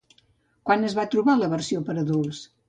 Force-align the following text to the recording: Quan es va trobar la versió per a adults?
Quan 0.69 0.87
es 0.87 0.95
va 1.01 1.05
trobar 1.11 1.35
la 1.43 1.51
versió 1.53 1.83
per 1.91 1.97
a 1.99 2.03
adults? 2.07 2.43